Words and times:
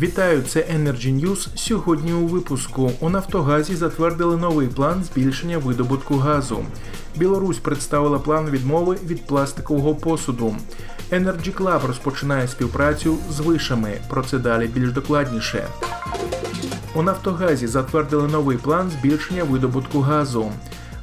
Вітаю, 0.00 0.42
це 0.42 0.60
Energy 0.60 1.24
News. 1.24 1.48
Сьогодні 1.54 2.12
у 2.12 2.26
випуску 2.26 2.90
у 3.00 3.10
Нафтогазі 3.10 3.76
затвердили 3.76 4.36
новий 4.36 4.68
план 4.68 5.04
збільшення 5.04 5.58
видобутку 5.58 6.16
газу. 6.16 6.64
Білорусь 7.16 7.58
представила 7.58 8.18
план 8.18 8.50
відмови 8.50 8.96
від 9.06 9.26
пластикового 9.26 9.94
посуду. 9.94 10.56
Energy 11.10 11.54
Club 11.54 11.86
розпочинає 11.86 12.48
співпрацю 12.48 13.18
з 13.30 13.40
вишами. 13.40 14.00
Про 14.08 14.22
це 14.22 14.38
далі 14.38 14.66
більш 14.66 14.92
докладніше. 14.92 15.66
У 16.94 17.02
Нафтогазі 17.02 17.66
затвердили 17.66 18.28
новий 18.28 18.56
план 18.56 18.90
збільшення 19.00 19.44
видобутку 19.44 20.00
газу. 20.00 20.52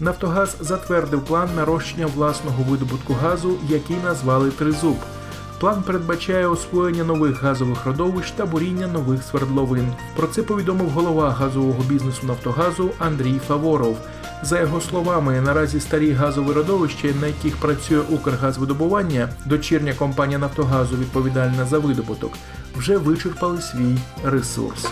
Нафтогаз 0.00 0.56
затвердив 0.60 1.24
план 1.24 1.48
нарощення 1.56 2.06
власного 2.06 2.62
видобутку 2.62 3.12
газу, 3.12 3.58
який 3.68 3.96
назвали 4.04 4.50
Тризуб. 4.50 4.96
План 5.60 5.82
передбачає 5.82 6.46
освоєння 6.46 7.04
нових 7.04 7.42
газових 7.42 7.86
родовищ 7.86 8.30
та 8.30 8.46
буріння 8.46 8.86
нових 8.86 9.22
свердловин. 9.22 9.92
Про 10.16 10.26
це 10.26 10.42
повідомив 10.42 10.88
голова 10.88 11.30
газового 11.30 11.82
бізнесу 11.82 12.26
Нафтогазу 12.26 12.90
Андрій 12.98 13.40
Фаворов. 13.48 13.98
За 14.42 14.60
його 14.60 14.80
словами, 14.80 15.40
наразі 15.40 15.80
старі 15.80 16.12
газові 16.12 16.52
родовища, 16.52 17.08
на 17.20 17.26
яких 17.26 17.56
працює 17.56 18.00
Укргазвидобування, 18.10 19.28
дочірня 19.46 19.94
компанія 19.94 20.38
Нафтогазу 20.38 20.96
відповідальна 20.96 21.64
за 21.64 21.78
видобуток, 21.78 22.32
вже 22.76 22.96
вичерпали 22.96 23.60
свій 23.60 23.98
ресурс. 24.24 24.86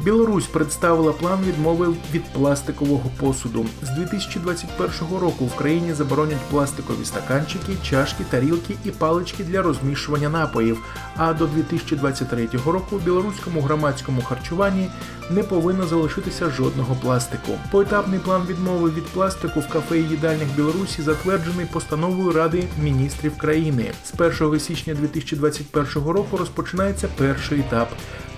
Білорусь 0.00 0.46
представила 0.46 1.12
план 1.12 1.38
відмови 1.46 1.88
від 2.12 2.24
пластикового 2.32 3.10
посуду. 3.20 3.66
З 3.82 3.90
2021 3.90 5.18
року 5.18 5.44
в 5.44 5.56
країні 5.56 5.92
заборонять 5.92 6.48
пластикові 6.50 7.04
стаканчики, 7.04 7.72
чашки, 7.82 8.24
тарілки 8.30 8.74
і 8.84 8.90
палички 8.90 9.44
для 9.44 9.62
розмішування 9.62 10.28
напоїв. 10.28 10.78
А 11.16 11.32
до 11.32 11.46
2023 11.46 12.48
року 12.66 12.96
у 12.96 12.98
білоруському 12.98 13.60
громадському 13.60 14.22
харчуванні 14.22 14.90
не 15.30 15.42
повинно 15.42 15.86
залишитися 15.86 16.50
жодного 16.50 16.94
пластику. 16.94 17.52
Поетапний 17.70 18.18
план 18.18 18.42
відмови 18.48 18.90
від 18.90 19.04
пластику 19.04 19.60
в 19.60 19.68
кафе 19.68 19.98
і 19.98 20.02
їдальнях 20.02 20.48
Білорусі 20.56 21.02
затверджений 21.02 21.66
постановою 21.66 22.32
Ради 22.32 22.64
міністрів 22.82 23.38
країни. 23.38 23.92
З 24.04 24.20
1 24.40 24.60
січня 24.60 24.94
2021 24.94 26.08
року 26.08 26.36
розпочинається 26.36 27.08
перший 27.16 27.60
етап. 27.60 27.88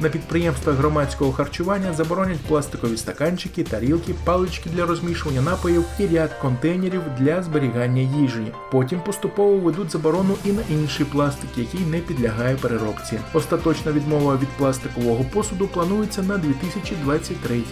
На 0.00 0.08
підприємствах 0.08 0.76
громадського 0.76 1.32
харчування 1.32 1.49
заборонять 1.96 2.40
пластикові 2.40 2.96
стаканчики, 2.96 3.64
тарілки, 3.64 4.14
палички 4.24 4.70
для 4.70 4.86
розмішування 4.86 5.42
напоїв 5.42 5.84
і 5.98 6.06
ряд 6.06 6.30
контейнерів 6.42 7.02
для 7.18 7.42
зберігання 7.42 8.02
їжі. 8.02 8.52
Потім 8.72 9.00
поступово 9.00 9.58
ведуть 9.58 9.92
заборону 9.92 10.34
і 10.44 10.52
на 10.52 10.62
інший 10.70 11.06
пластик, 11.06 11.50
який 11.56 11.80
не 11.80 11.98
підлягає 11.98 12.56
переробці. 12.56 13.20
Остаточна 13.32 13.92
відмова 13.92 14.36
від 14.36 14.48
пластикового 14.48 15.24
посуду 15.24 15.68
планується 15.68 16.22
на 16.22 16.38
2023 16.38 17.62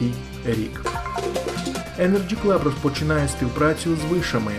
рік. 0.47 0.81
Energy 2.01 2.37
Club 2.45 2.63
розпочинає 2.63 3.29
співпрацю 3.29 3.97
з 3.97 4.13
вишами. 4.13 4.53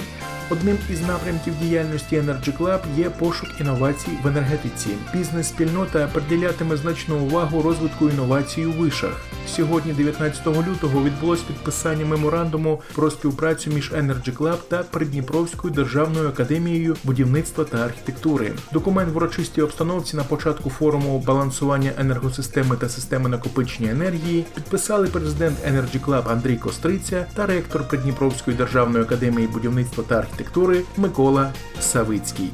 Одним 0.52 0.78
із 0.90 1.02
напрямків 1.02 1.54
діяльності 1.62 2.16
Energy 2.16 2.58
Club 2.58 2.80
є 2.98 3.10
пошук 3.10 3.50
інновацій 3.60 4.12
в 4.24 4.28
енергетиці. 4.28 4.90
Бізнес-спільнота 5.14 6.10
приділятиме 6.14 6.78
значну 6.78 7.20
увагу 7.20 7.62
розвитку 7.62 8.10
інновацій 8.10 8.66
у 8.66 8.72
вишах. 8.72 9.22
Сьогодні, 9.48 9.94
19 9.94 10.48
лютого, 10.48 11.04
відбулось 11.04 11.42
підписання 11.42 12.06
меморандуму 12.06 12.82
про 12.96 13.12
співпрацю 13.12 13.72
між 13.72 13.92
Energy 13.92 14.38
Club 14.38 14.58
та 14.70 14.84
Придніпровською 14.84 15.74
державною 15.74 16.30
академією 16.30 16.96
будівництва 17.04 17.64
та 17.64 17.78
архітектури. 17.78 18.52
Документ 18.74 19.14
в 19.14 19.18
урочистій 19.18 19.62
обстановці 19.62 20.18
на 20.18 20.24
початку 20.24 20.70
форуму 20.70 21.20
балансування 21.20 21.92
енергосистеми 21.98 22.76
та 22.76 22.90
системи 22.90 23.30
накопичення 23.30 23.92
енергії 23.92 24.46
підписали 24.56 25.08
президент 25.08 25.58
Energy 25.68 26.06
Club 26.06 26.32
Андрій 26.32 26.56
Костриця 26.56 27.26
та 27.34 27.46
ректор 27.46 27.88
Придніпровської 27.88 28.58
державної 28.58 29.04
академії 29.04 29.48
будівництва 29.48 30.04
та 30.08 30.20
архітектури 30.40 30.84
Микола 30.98 31.54
Савицький. 31.80 32.50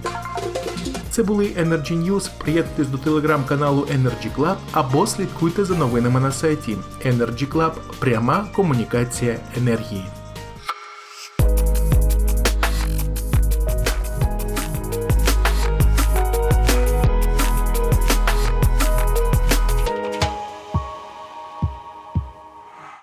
Це 1.10 1.24
були 1.24 1.46
Energy 1.46 2.06
News. 2.06 2.30
Приєднуйтесь 2.38 2.88
до 2.88 2.98
телеграм-каналу 2.98 3.82
Energy 3.82 4.36
Club 4.38 4.56
або 4.72 5.08
слідкуйте 5.08 5.66
за 5.66 5.76
новинами 5.76 6.20
на 6.20 6.32
сайті 6.32 6.78
Energy 7.06 7.48
Club. 7.48 7.72
Пряма 8.00 8.48
комунікація 8.56 9.38
енергії. 9.58 10.06